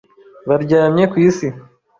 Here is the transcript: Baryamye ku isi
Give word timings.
Baryamye 0.47 1.03
ku 1.11 1.15
isi 1.27 1.47